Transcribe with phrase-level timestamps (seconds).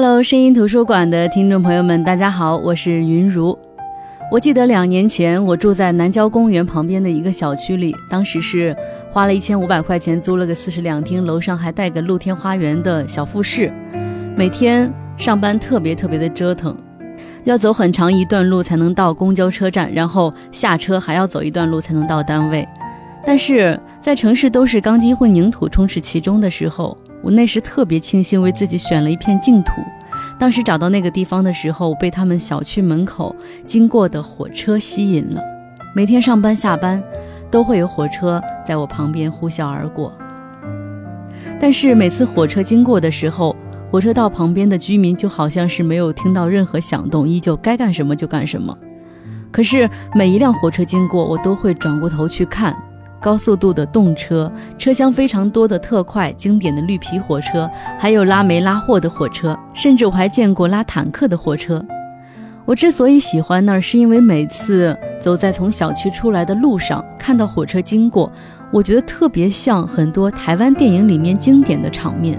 [0.00, 3.58] Hello，声音图书馆的听众朋友们，大家好，我是云如。
[4.30, 8.76] 我记得两年前，我住在南郊公园旁边的一个小区里，当时是
[9.10, 13.72] 花了一千五百块钱租了个四室两厅，楼上还带个露天花园的小复式。
[14.36, 16.76] 每天上班特别特别的折腾，
[17.42, 22.64] 要走很长一段路才能到公交车站，然后下车还要走一段路才能到单位。
[23.26, 29.72] 但是在城市都是钢筋混凝土充斥其中的时候，我那时特别庆幸为自己选了一片净土。
[30.38, 33.34] 当时找到那个地方的时候，被他们小区门口
[33.66, 35.42] 经过的火车吸引了。
[35.94, 37.02] 每天上班下班，
[37.50, 40.12] 都会有火车在我旁边呼啸而过。
[41.60, 43.54] 但是每次火车经过的时候，
[43.90, 48.76] 火车道旁边的居民就好像是没有听到任何响动，依旧该干什么就干什么。
[49.50, 52.76] 可是每一辆火车经过，我都会转过头去看。
[53.20, 57.68] 高速度的动车，车厢非常多的特快，经典的绿皮火车，
[57.98, 61.84] 还有拉煤拉货的火车，甚至我还见过拉坦克的火车。
[62.64, 68.30] 我之所以喜欢那儿，是因为每次走在从小区出来的路上，看到火车经过，
[68.70, 72.38] 我觉得特别像很多台湾电影里面经典的场面，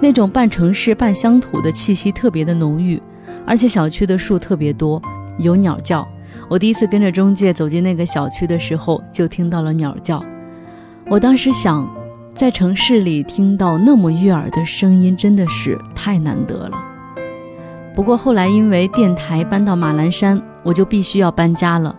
[0.00, 3.00] 那种半城市半乡土的气息特别的浓郁，
[3.46, 5.00] 而且小区的树特别多，
[5.38, 6.06] 有鸟叫。
[6.48, 10.22] 我第一次跟着中介走进那个小区的时候，就听到了鸟叫。
[11.10, 11.88] 我当时想，
[12.34, 16.78] 在城市里听到那么悦耳的声音，真的是太难得了。
[17.94, 21.96] 不过后来因为电台搬到马栏山，我就必须要搬家了。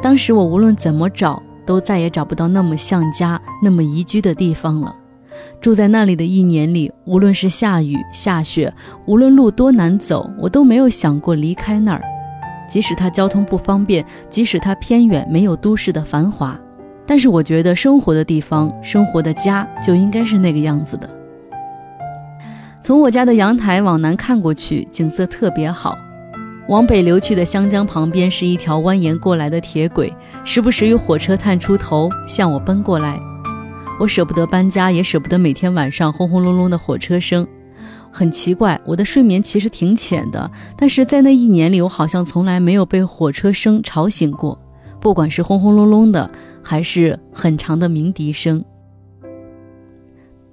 [0.00, 4.94] 当时我无论怎么找，都再也找不到那么像家、那么宜居的地方了。
[5.60, 8.72] 住在那里的一年里，无论是下雨下雪，
[9.06, 12.00] 无论路多难走，我都没有想过离开那儿。
[12.68, 16.58] 即使它交通不方便，即使它偏远，没有都市的繁华，
[17.06, 21.08] 但是我觉得生活的地方，生活的家就应该是那个样子的。
[22.82, 25.96] 从我家的阳台往南看过去，景色特别好。
[26.68, 30.10] 往北流去的湘江旁边是一条蜿蜒过来的铁轨，
[30.44, 33.20] 时不时有火车探出头向我奔过来。
[34.00, 37.46] 我舍不得搬家，也舍不得每天晚上轰轰隆隆的火车声。
[38.16, 40.48] 很奇怪，我的睡眠其实挺浅的，
[40.78, 44.56] 但是在那一年里，我好像从来没有被火车声吵醒过，
[45.00, 46.30] 不管是轰轰隆隆的，
[46.62, 48.64] 还是很长的鸣笛声。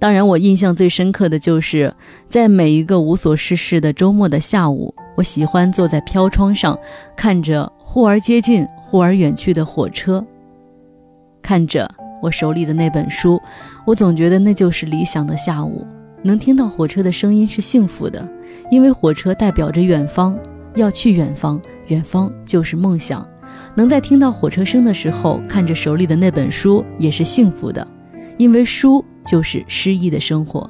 [0.00, 1.94] 当然，我印象最深刻的就是
[2.28, 6.76] 在每一个无所事事的周末的下午，我喜欢坐在飘窗上，
[7.14, 10.24] 看着忽而接近、忽而远去的火车，
[11.40, 11.88] 看着
[12.20, 13.40] 我手里的那本书，
[13.86, 15.86] 我总觉得那就是理想的下午。
[16.22, 18.26] 能听到火车的声音是幸福的，
[18.70, 20.38] 因为火车代表着远方，
[20.76, 23.26] 要去远方，远方就是梦想。
[23.74, 27.86] 能在听到火车声的时候看着手里的那本书也是幸福的，
[28.38, 30.68] 因为书就是诗意的生活。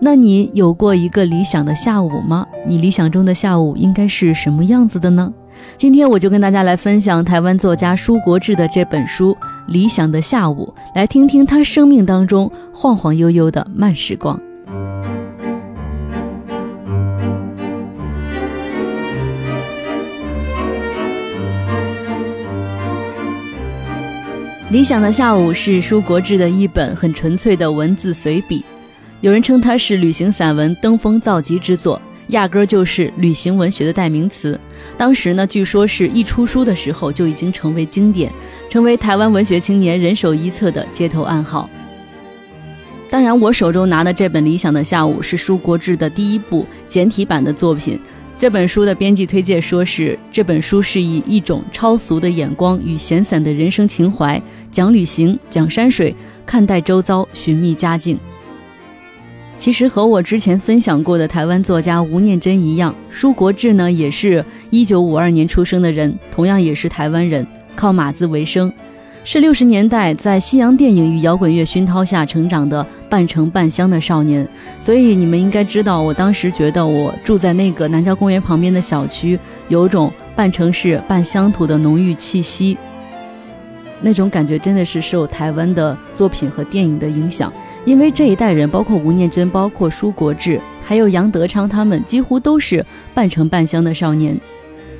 [0.00, 2.46] 那你有过一个理想的下午吗？
[2.66, 5.32] 你理想中的下午应该是什么样子的呢？
[5.76, 9.32] 今天我就跟大家来分享台湾作家舒国治的这本书
[9.66, 14.38] 《理想的下午》，来听听他生命当中晃晃悠悠的慢时光。
[24.70, 28.62] 《理想的下午》是舒国治的一本很纯粹的文字随笔，
[29.22, 32.00] 有人称它是旅行散文登峰造极之作。
[32.28, 34.58] 压根儿就是旅行文学的代名词。
[34.96, 38.32] 当时呢，据说是一出书的时候就已经成为经典，
[38.70, 41.68] 成为台湾文学青年人手一册的街头暗号。
[43.10, 47.98] 当然，我手中拿的这本《理想的下午》是舒国治的第一部简体版的作品。
[48.38, 54.40] 这本书的编辑推荐说是这本书是以一种超俗的眼光与闲散的人生情怀，
[54.70, 56.14] 讲旅行，讲山水，
[56.46, 58.16] 看待周遭，寻觅佳境。
[59.58, 68.72] 其实和我之前分享过的台湾作家吴念真一样，舒国治呢也是一九五二年出生的人，同样也是台湾人，靠码字为生，
[69.24, 74.48] 是六十年代在西洋电影与摇滚乐熏陶下成长的半城半乡的少年。
[74.80, 82.78] 所以你们应该知道，我当时觉得我住在那个南郊公园旁边的小区，有种半城市半乡土的浓郁气息。
[84.00, 87.52] 那种感觉真的是受台湾的作品和电影的影响，
[87.88, 94.38] 因为这一代人，包括吴念真、包括舒国治，还有杨德昌，他们几乎都是半城半乡的少年。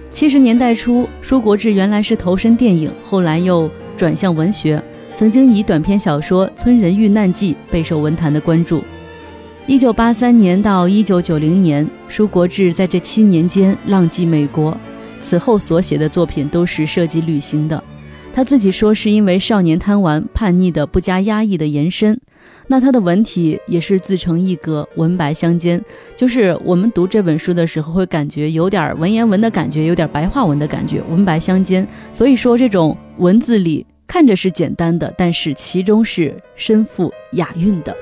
[0.08, 4.82] 七十年代初，舒国治原来是投身电影，后来又转向文学，
[5.14, 8.82] 曾经以短篇小说《村人遇难记》备受文坛的关注。
[9.66, 14.74] 一九八三年到一九九零年，舒国治在这七年间浪迹美国，
[15.20, 17.84] 此后所写的作品都是涉及旅行的。
[18.34, 22.18] 他自己说是因为少年贪玩、叛逆的不加压抑的延伸。
[22.66, 25.82] 那他的文体也是自成一格，文白相间，
[26.16, 31.86] 就是我们读这本书的时候会感觉有点文言文的感觉，有点白话文的感觉，文白相间。
[32.12, 37.96] 所以说这种文字里看着是简单的，但是其中是深富雅韵的。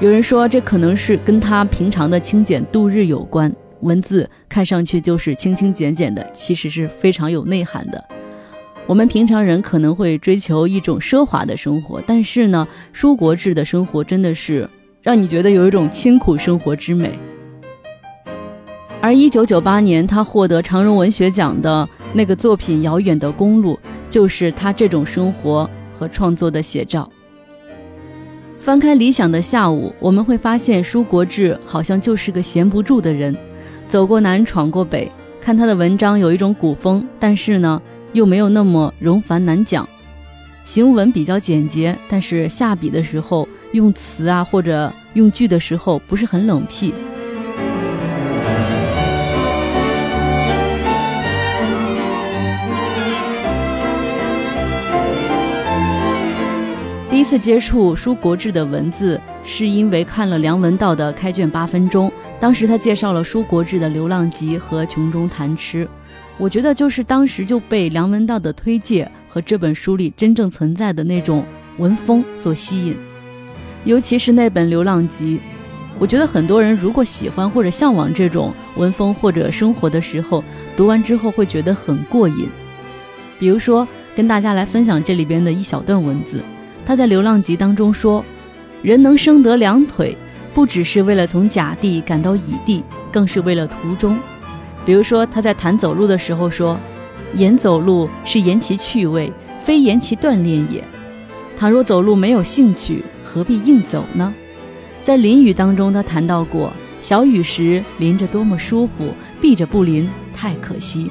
[0.00, 8.02] 有人说这可能是跟他平常的清简度日有关，文字看上去就是清清简简的，其实是非常有内涵的。
[8.90, 14.68] 我们平常人可能会追求一种奢华的生活，但是呢，舒国志的生活真的是
[15.00, 17.16] 让你觉得有一种清苦生活之美。
[19.00, 23.74] 而一九九八年他获得长荣文学奖的那个作品《遥远的公路》，
[24.08, 27.08] 就是他这种生活和创作的写照。
[28.58, 33.36] 翻开《理想的下午》，我们会发现舒国志好像就是个闲不住的人，
[33.88, 35.08] 走过南，闯过北，
[35.40, 37.80] 看他的文章有一种古风，但是呢。
[38.12, 39.88] 又没有那么冗繁难讲，
[40.64, 46.92] 行文比较简洁，但是下笔的时候用词啊或者用句的时候不是很冷僻。
[57.08, 62.08] 第一次接触舒国志的文字，是因为看了梁文道的《开卷八分钟》，
[62.40, 65.84] 当时他介绍了舒国志的《流浪集》和《穷中谈吃》。
[66.40, 71.44] 我觉得就是当时就被梁文道的推介和这本书里真正存在的那种
[71.76, 72.96] 文风所吸引，
[73.84, 75.36] 尤其是那本《流浪集》，
[75.98, 80.42] 我觉得很多人如果喜欢或者向往这种文风或者生活的时候，
[80.74, 82.48] 读完之后会觉得很过瘾。
[83.38, 86.42] 比如说，跟大家来分享这里边的一小段文字，
[86.86, 88.24] 他在《流浪集》当中说
[88.80, 90.16] ：“人能生得两腿，
[90.54, 92.82] 不只是为了从甲地赶到乙地，
[93.12, 94.18] 更是为了途中。”
[94.84, 96.78] 比如说，他在谈走路的时候说
[97.34, 99.32] ：“言走路是言其趣味，
[99.62, 100.82] 非言其锻炼也。
[101.56, 104.34] 倘若走路没有兴趣，何必硬走呢？”
[105.02, 111.10] 在淋雨当中，他谈到过：“小雨时淋着多么舒服，避着不淋太可惜；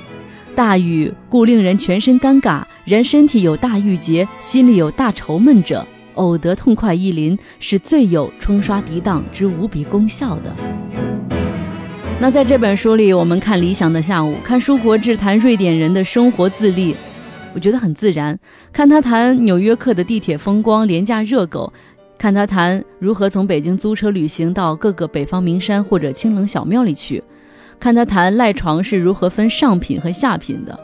[0.56, 5.86] 大雨故令人全身尴尬，人身体有大郁结，心里有大愁闷者，
[6.16, 10.56] 偶得痛快一淋，是最有冲刷涤荡之无比功效的。”
[12.22, 16.94] 那在这本书里，我们看《理想的下午》，看舒国志谈瑞典人的生活自立，
[17.56, 18.36] 我觉得很自然；
[18.74, 21.72] 看他谈纽约客的地铁风光、廉价热狗，
[22.18, 27.24] 看他谈如何从北京租车旅行到各个北方名山或者清冷小庙里去，
[27.80, 30.78] 看他谈赖床是如何分上品和下品的。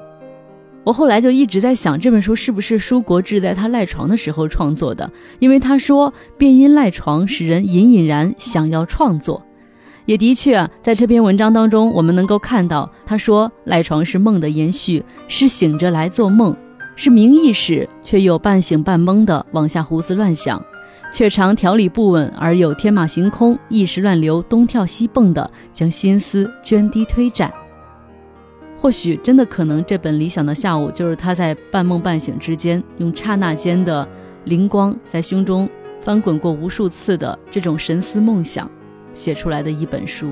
[0.85, 5.11] 我后来就一直在想，这本书是不是舒国志在他赖床的时候创作的？
[5.39, 9.45] 因为他说，便因赖床使人隐隐然想要创作。
[10.05, 16.55] 也的确，在这篇文章当中，我们能够看到，他说赖床是梦的延续，是醒着来做梦，
[16.95, 20.63] 是明意识却又半醒半懵的往下胡思乱想，
[21.11, 27.51] 却常条理不稳而又天马行空、意识乱流、东跳西蹦的将心思涓滴推展。
[28.77, 34.07] 或许真的可能，这本《理想的下午》就是他在半梦半醒之间，用刹那间的
[34.43, 35.67] 灵光，在胸中
[35.99, 38.69] 翻滚过无数次的这种神思梦想。
[39.15, 40.31] 写出来的一本书。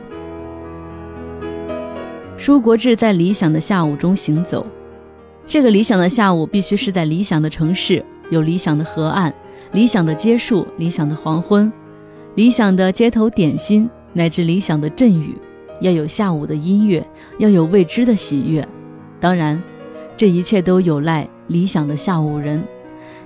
[2.37, 4.65] 舒国志在理想的下午中行走，
[5.47, 9.33] 这个理想的下午必须是在理想的城市，有理想的河岸、
[9.71, 11.71] 理想的街树、理想的黄昏、
[12.35, 15.37] 理想的街头点心，乃至理想的阵雨，
[15.79, 17.05] 要有下午的音乐，
[17.37, 18.67] 要有未知的喜悦。
[19.21, 19.61] 当然，
[20.17, 22.61] 这一切都有赖理想的下午人。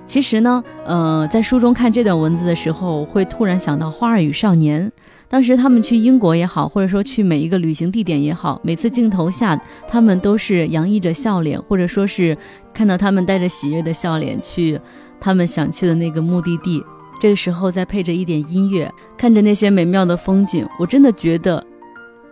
[0.05, 4.87] 其实呢，呃，在书中看这段文字的时候，会突然想到《花儿与少年》。
[5.29, 12.37] 当时他们去英国也好，或者说去每一个旅行地点也好，每次镜头下他们都是洋溢着笑脸，或者说是
[12.73, 14.79] 看到他们带着喜悦的笑脸去
[15.19, 16.83] 他们想去的那个目的地。
[17.19, 21.65] 这个时候再配着一点音乐，看着那些美妙的风景，我真的觉得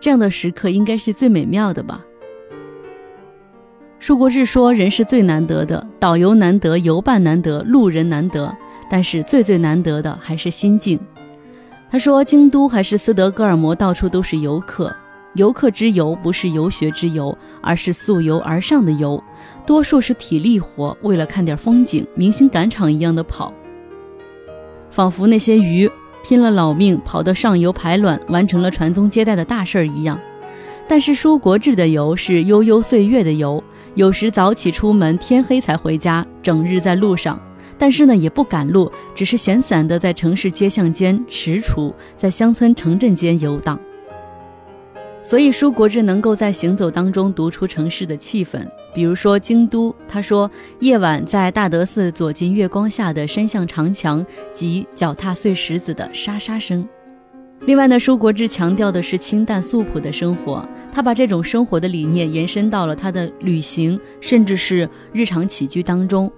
[0.00, 2.02] 这样的时刻应该是最美妙的吧。
[3.98, 8.56] 舒国志说：“人是最难得的，导游难得，游伴难得，路人难得，
[8.88, 11.00] 但是最最难得的还是心境。”
[11.88, 14.94] 他说：“京都还是斯德哥尔摩，到处都是游客。
[15.34, 19.22] 游客之游不是游学之游，而是溯游而上的游。
[19.66, 23.52] 多数是体力活，为了看点风景，明星赶场一样的跑，
[24.90, 25.90] 仿佛那些鱼
[26.24, 30.18] 拼了老命跑到上游排卵，完成了传宗接代的大事儿一样。
[30.88, 33.62] 但是舒国志的游是悠悠岁月的游，
[33.94, 37.38] 有时早起出门，天黑才回家，整日在路上。”
[37.78, 43.78] 但是呢，也不赶路，只是闲散的在城市街巷间踟蹰，在乡村城镇间游荡。
[45.22, 48.64] 所以舒国治能够在行走当中读出城市的气氛，
[48.94, 56.88] 比如说京都，他说夜晚在大德寺左近月光下的深巷长墙及脚踏碎石子的沙沙声。
[57.62, 66.30] 另外呢，舒国治强调的是清淡素朴的生活，他把这种生活的理念延伸到了他的旅行，甚至是日常起居当中。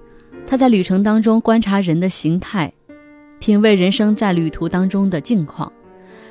[0.51, 2.73] 他在旅程当中观察人的形态，
[3.39, 5.71] 品味人生在旅途当中的境况。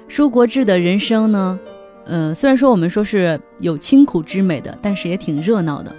[0.08, 1.60] 舒国治的人生呢？
[2.04, 5.96] 呃，虽然说我们说是有清苦之美的，但是也挺热闹的。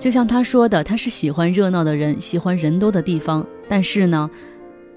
[0.00, 3.46] 就像他说的，他是喜欢热闹的人，喜欢人多的地方。
[3.68, 4.30] 但是呢，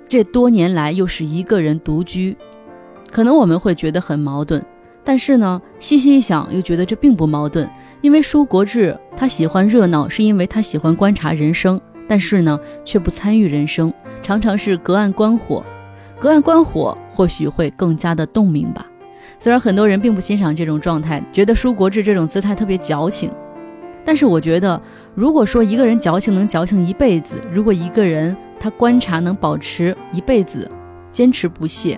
[0.08, 2.34] 这多年来又是一个人独居，
[3.12, 4.66] 可能我们会觉得很矛盾。
[5.04, 7.70] 但是呢，细细一想，又觉得这并不矛盾。
[8.00, 11.82] 因为舒国治他喜欢热闹，是因为他喜欢观察人生，
[12.12, 15.64] 但是呢，却不参与人生，常常是隔岸观火。
[16.20, 18.86] 隔岸观火，或许会更加的洞明吧。
[19.40, 23.32] 虽然很多人并不欣赏这种状态，觉得舒国治这种姿态特别矫情，
[24.04, 24.82] 但是我觉得，
[25.16, 30.70] 如果说一个人矫情能矫情一辈子，如果一个人他观察能保持一辈子，
[31.14, 31.98] 坚持不懈，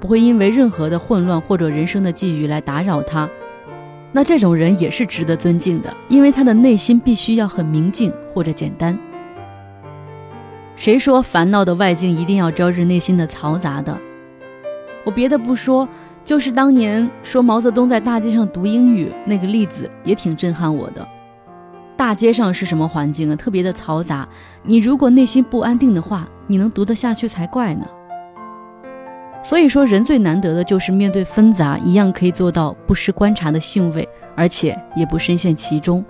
[0.00, 3.28] 不会因为任何的混乱或者人生的际遇来打扰他，
[4.16, 8.98] 那这种人也是值得尊敬的，因为他的内心必须要很明净或者简单。
[10.74, 13.94] 谁说烦恼的外境一定要招致内心的嘈杂的？
[15.04, 15.86] 我别的不说。
[16.24, 21.06] 就是当年说毛泽东在大街上读英语那个例子，也挺震撼我的。
[21.94, 23.36] 大街上是什么环境啊？
[23.36, 24.26] 特别的嘈杂。
[24.62, 27.86] 你如果内心不安定的话，你能读得下去才怪呢。
[29.48, 36.04] 所以说，人最难得的就是面对纷杂，一样可以做到不失观察的兴味，而且也不深陷其中。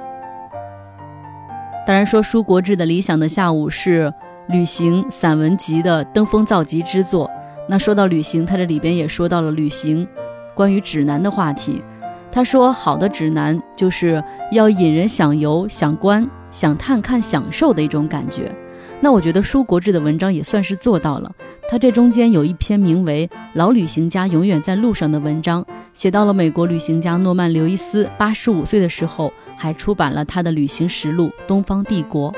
[1.86, 4.10] 当然说，舒国治的理想的下午是
[4.48, 7.30] 旅行散文集的登峰造极之作。
[7.68, 10.08] 那说到旅行，他这里边也说到了旅行，
[10.54, 11.84] 关于指南的话题。
[12.32, 18.50] 他说，好的指南就是要引人想游、想观、想探看、享受的一种感觉。
[19.00, 21.30] 那我觉得舒国志的文章也算是做到了。
[21.68, 32.32] 他这中间有一篇名为《老旅行家永远在路上》的文章，写到了美国旅行家诺曼·刘易斯八十五岁的时候，还出版了他的旅行实录《东方帝国》。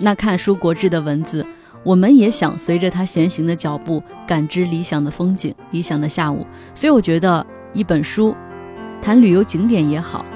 [0.00, 1.46] 那看舒国志的文字。
[1.84, 6.44] 我们也想随着他前行的脚步，感知理想的风景、理想的下午。
[6.74, 8.36] 所以我觉得一本书，
[9.00, 10.26] 谈旅游景点也好，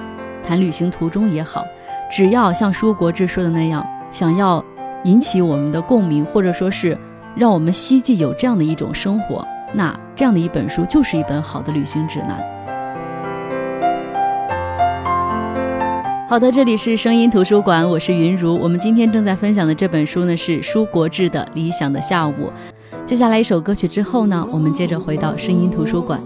[0.47, 1.67] 谈旅行途中也好，
[2.13, 4.63] 只要像舒国治说的那样，想要
[5.05, 6.97] 引起我们的共鸣，或者说是
[7.35, 9.43] 让我们希冀有这样的一种生活，
[9.73, 12.37] 那这样的一本书就是一本好的旅行指南。
[16.29, 18.59] 好的，这里是声音图书馆，我是云如。
[18.59, 22.33] 我们今天正在分享的这本书呢是舒国治的《理想的下午》。
[23.07, 26.21] 接下来一首歌曲之后呢，我们接着回到声音图书馆。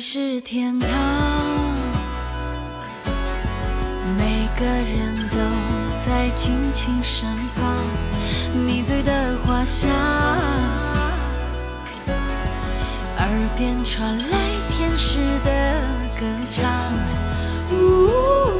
[0.00, 0.88] 是天堂，
[4.16, 5.36] 每个人都
[6.04, 7.64] 在尽情盛放，
[8.66, 9.90] 迷醉的花香。
[13.18, 14.38] 耳边传来
[14.70, 15.80] 天使的
[16.18, 16.92] 歌唱。
[17.70, 18.51] 呜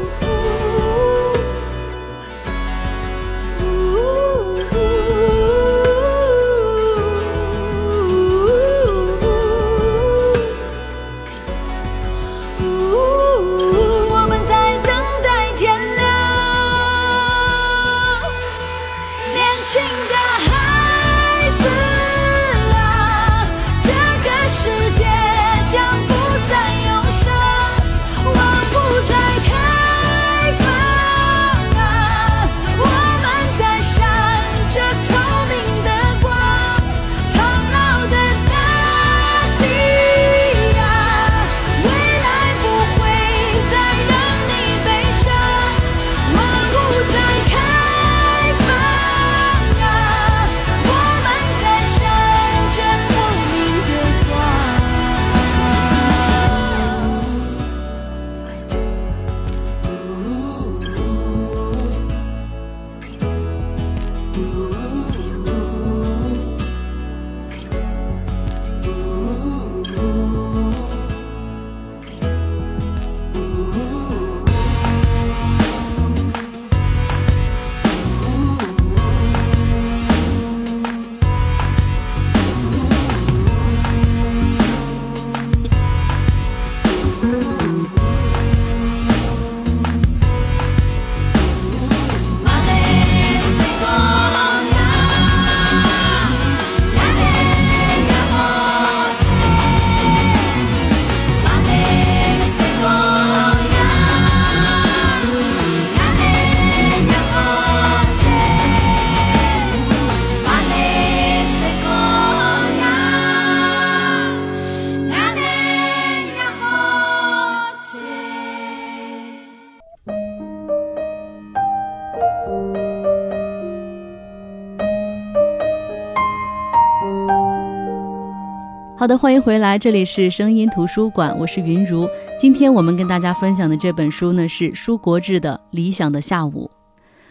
[129.03, 132.09] 好的，欢迎回来，这里是声音图书馆，我是云如。
[132.39, 136.71] 今天我们跟大家分享的这本书呢是舒国治的《理想的下午》。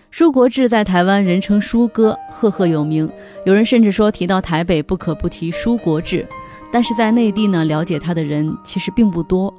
[0.10, 3.10] 舒国治在台湾人称舒哥，赫赫有名，
[3.46, 6.28] 有人甚至说提到台北不可不提舒国治。
[6.74, 9.54] 但是在内地呢，了解他的人其实并不多。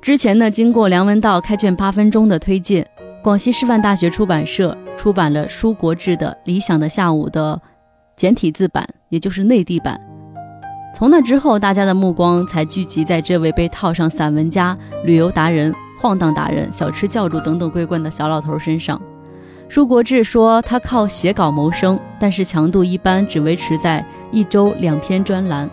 [0.00, 2.88] 之前呢，经过梁文道开卷八分钟的推荐，
[3.20, 7.60] 广西师范大学出版社出版了舒国治的《理想的下午》的
[8.14, 10.00] 简体字版，也就是内地版。
[10.98, 19.00] 从那之后，大家的目光才聚集在这位被套上散文家、旅游达人、晃荡达人、小吃教主等等桂冠的小老头身上。
[19.68, 25.70] 舒国治说，他靠写稿谋生，但是强度一般只维持在一周两篇专栏，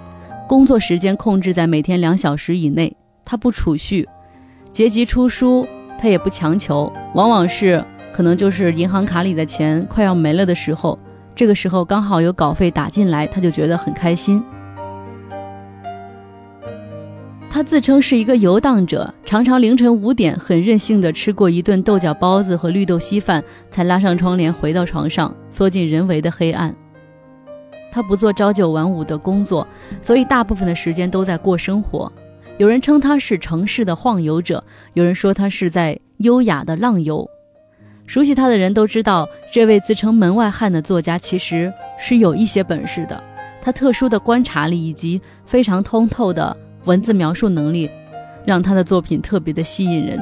[0.47, 2.95] 工作时间控制在每天两小时以内。
[3.25, 4.07] 他不储蓄，
[4.71, 5.67] 结集出书
[5.99, 7.83] 他也不强求，往往是
[8.13, 10.99] 可能就是银行卡里的钱快要没了的时候，
[11.35, 14.39] 这个时候刚好有稿费打进来，他就觉得很开心。
[17.55, 23.41] 他自称是一个游荡者，常常凌晨五点很任性的吃过一顿豆角包子和绿豆稀饭，
[23.71, 26.75] 才拉上窗帘回到床上，缩进人为的黑暗。
[27.93, 29.65] 他不做朝九晚五的工作，
[30.01, 32.11] 所以大部分的时间都在过生活。
[32.57, 37.25] 有人称他是城市的晃游者，有人说他是在优雅的浪游。
[38.05, 43.23] 熟悉他的人都知道，这位自称门外汉的作家其实是有一些本事的。
[43.61, 47.89] 他特殊的观察力以及非常通透的文字描述能力，
[48.45, 50.19] 让他的作品特别的吸引人。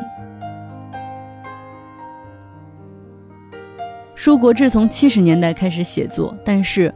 [4.15, 6.93] 舒国治从七十年代开始写作，但是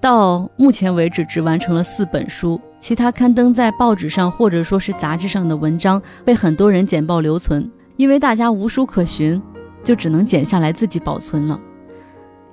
[0.00, 9.40] 到目前为止只完成了四本书，其他刊登在报纸上或者说是杂志上的文章被很多人剪报留存，因为大家无书可寻，
[9.84, 11.60] 就只能剪下来自己保存了。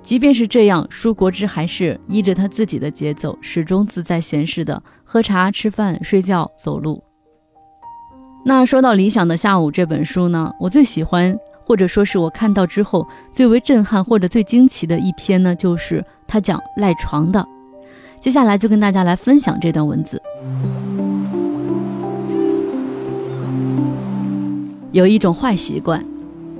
[0.04, 4.80] 即便是这样，舒国治还是依着他自己的节奏，始终自在闲适的
[5.14, 7.00] 喝茶、吃饭、睡觉、走路。
[8.44, 17.46] 那说到《理想的下午》这本书呢，我最喜欢，或者说是我看到之后最为震撼或者最惊奇的一篇呢，就是他讲赖床的。
[18.20, 20.20] 接下来就跟大家来分享这段文字。
[24.90, 26.04] 有一种坏习惯，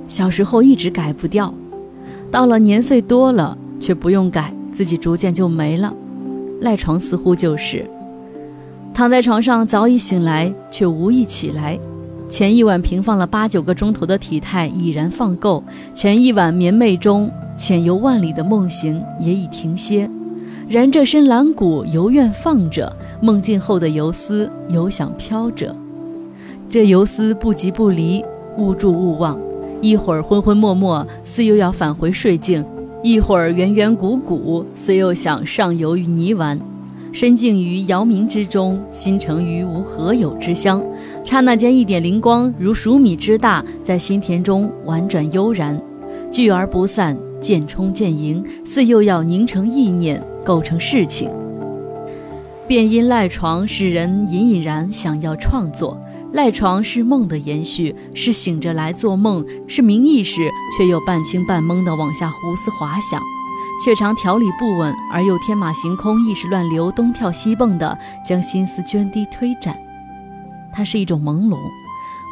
[0.07, 1.53] 小时候一直改不掉。
[2.31, 5.93] 到了年岁多了，却不用改，自己逐渐就没了。
[6.61, 7.85] 赖床似乎就是，
[8.95, 11.77] 躺在床上早已醒来，却无意起来。
[12.29, 15.61] 前一晚平放了八九个钟头的体态已然放够，
[15.93, 20.09] 前一晚眠寐中潜游万里的梦行也已停歇。
[20.69, 25.75] 然这身懒骨犹愿放着，梦境后的游丝犹想飘着。
[26.69, 28.23] 这游丝不急不离，
[28.57, 29.37] 勿住勿忘，
[29.81, 32.63] 一会儿昏昏默默，似又要返回睡境；
[33.03, 36.57] 一会儿圆圆鼓鼓，似又想上游于泥丸。
[37.15, 40.83] 身静于遥冥之中，心诚于无何有之乡。
[41.23, 45.81] 刹那间，一点灵光，如数米之大，在心田中婉转悠然，
[46.29, 51.31] 聚而不散，渐冲渐盈，似又要凝成意念，构成事情。
[52.67, 55.97] 便因赖床，使人隐隐然想要创作。
[56.33, 60.41] 赖床是梦的延续，是醒着来做梦，是明意识
[60.77, 63.21] 却又半清半懵的往下胡思滑想。
[63.83, 69.77] 却常条理不稳，而又天马行空、意识乱流、东跳西蹦的将心思涓滴推展。
[70.73, 71.57] 它是一种朦胧，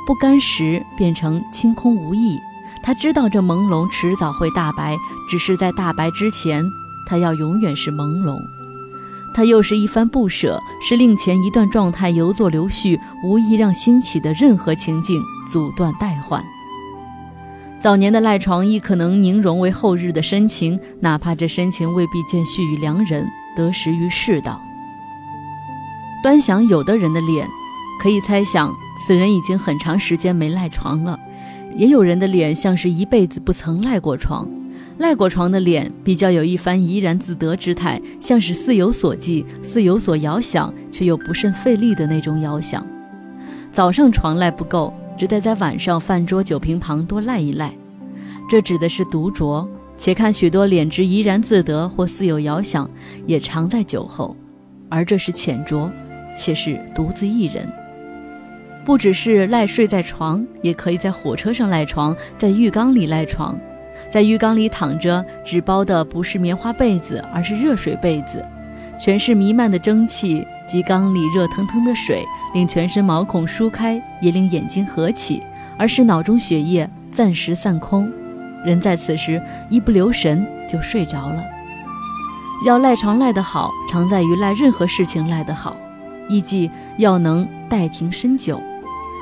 [0.05, 2.39] 不甘时变成清空无意。
[2.81, 4.95] 他知道这朦胧迟早会大白，
[5.29, 6.63] 只是在大白之前，
[7.07, 8.35] 他要永远是朦胧。
[9.35, 16.43] 他又是一番不舍，是令前一段状态游作流絮，无意让新起的任何情境阻断代换。
[17.83, 24.57] 早年的赖床亦可能凝融为后日的深情，哪怕这深情未必见续于良人，得时于世道。
[26.23, 27.45] 端详有的人的脸，
[28.01, 28.73] 可以猜想
[29.05, 31.19] 此人已经很长时间没赖床了；
[31.75, 34.49] 也有人的脸像是一辈子不曾赖过床。
[34.97, 42.87] 赖过床的脸比较有一番怡然自得之态，像是似有所寄，似有所遥想，却又不甚费力的那种遥想。
[43.73, 44.93] 早上床赖不够。
[45.17, 47.73] 只得在晚上饭桌酒瓶旁多赖一赖，
[48.49, 49.67] 这指的是独酌。
[49.95, 52.89] 且看许多脸之怡然自得或似有遥想，
[53.27, 54.35] 也常在酒后，
[54.89, 55.89] 而这是浅酌，
[56.35, 57.71] 且是独自一人。
[58.83, 63.57] 不只是赖睡在床，也可以在火车上赖床，在浴缸里赖床。
[64.09, 68.43] 在浴缸里躺着，只包的不是棉花被子，而是热水被子，
[68.97, 72.23] 全是弥漫的蒸汽及缸里热腾腾的水。
[72.53, 75.41] 令全身毛孔舒开，也令眼睛合起，
[75.75, 78.07] 而使脑中血液暂时散空。
[78.63, 81.43] 人在此时一不留神就睡着了。
[82.63, 85.75] 要赖床赖得好，常在于赖任何事情赖得好，
[86.29, 88.61] 亦即要能待停深久。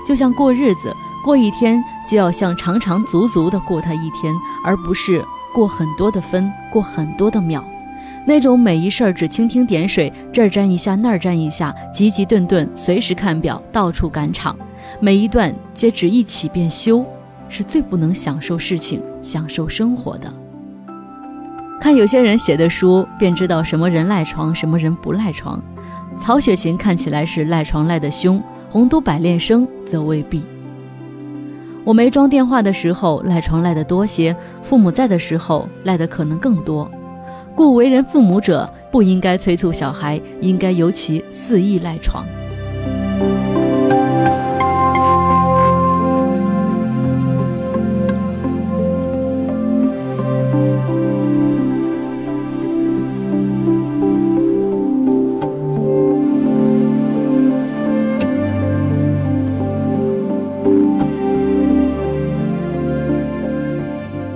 [0.06, 7.64] 就像过日子，过一天就要像长长足足的过它一天，而不是过很多的分，过很多的秒。
[8.26, 14.56] 那种每一事儿只蜻蜓点水，这儿沾一下，那儿沾一下，急急顿顿，随时看表，到处赶场，
[15.00, 17.04] 每一段皆只一起便休，
[17.50, 20.32] 是最不能享受事情、享受生活的。
[21.80, 25.62] 看有些人写的书，便知道什么人赖床，什么人不赖床。
[26.20, 30.44] 曹雪芹看起来是赖床赖得凶，洪都百炼生则未必。
[31.84, 36.88] 我没装电话的时候赖床赖得多些，父母在的时候赖得可能更多。
[37.56, 42.26] 故为人父母者，不应该催促小孩，应该由其肆意赖床。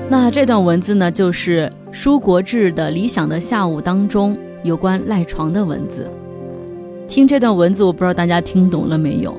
[0.07, 6.11] 那这段文字呢，就是《书国志》的理想的下午当中有关赖床的文字。
[7.07, 9.33] 听这段文字，我不知道大家听懂了没有？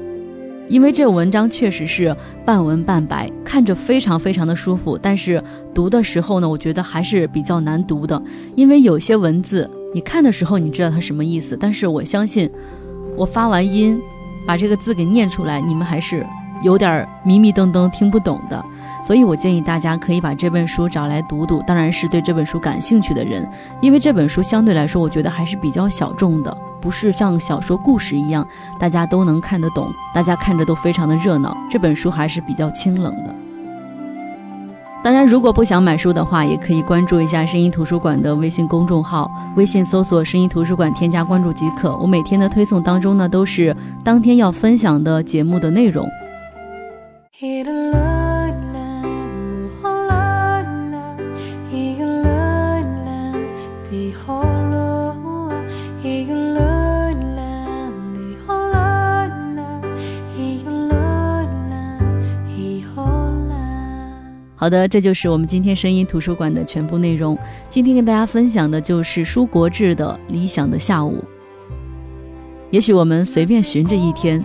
[0.67, 2.17] 因为这文章确实是
[2.47, 5.41] 半文半白，看着非常非常的舒服，但是
[5.75, 8.21] 读的时候呢，我觉得还是比较难读的。
[8.55, 12.51] 因为有些文字你看的时候你知道它什么意思，但是我相信
[13.19, 14.01] 我发完音，
[14.47, 16.25] 把这个字给念出来，你们还是
[16.63, 18.65] 有点迷迷瞪瞪听不懂的。
[19.07, 23.49] 所以，我建议大家可以把这本书找来读读，当然是对这本书感兴趣的人，
[23.81, 28.45] 因为这本书相对来说，我觉得还是比较小众的，不是像小说故事一样
[28.81, 31.57] 大家都能看得懂，大家看着都非常的热闹。
[31.71, 33.33] 这本书还是比较清冷的。
[35.05, 41.97] 当然，如果不想买书的话，也可以关注一下声音图书馆的微信公众号，微信搜索“声音图书馆”，添加关注即可。
[41.99, 46.05] 我每天的推送当中呢，都是当天要分享的节目的内容。
[64.67, 67.39] 好的，这就是我们今天声音图书馆的全部内容。
[67.71, 71.23] 今天跟大家分享的就是《舒国志》的理想的下午。
[72.73, 74.45] 也许我们随便寻着一天，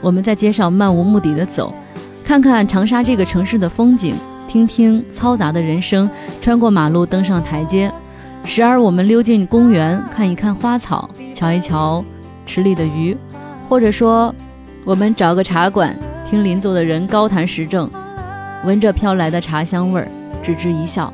[0.00, 1.70] 我们在街上漫无目的的走，
[2.24, 4.14] 看看长沙这个城市的风景，
[4.48, 6.08] 听听嘈杂的人声，
[6.40, 7.92] 穿过马路，登上台阶。
[8.44, 12.02] 时而我们溜进公园，看一看花草，瞧一瞧
[12.46, 13.14] 池里的鱼，
[13.68, 14.34] 或者说，
[14.86, 17.90] 我们找个茶馆，听邻座的人高谈时政，
[18.64, 20.08] 闻着飘来的茶香味儿，
[20.42, 21.12] 置之一笑。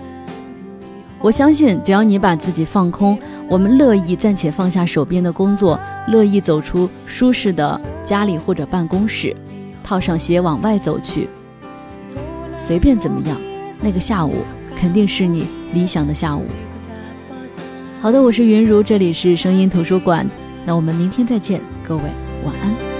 [1.21, 9.35] 我相信，只要你把自己放空，我们乐意暂且放下手边的工作，乐意走出舒适的家里或者办公室，
[9.83, 11.29] 套上鞋往外走去。
[12.63, 13.37] 随便怎么样，
[13.81, 14.45] 那个下午
[14.77, 16.45] 肯定是你理想的下午。
[18.01, 20.25] 好的，我是云如，这里是声音图书馆，
[20.65, 22.03] 那我们明天再见，各位
[22.45, 22.98] 晚安。